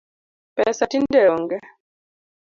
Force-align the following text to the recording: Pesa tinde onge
Pesa 0.55 0.85
tinde 0.91 1.19
onge 1.35 1.57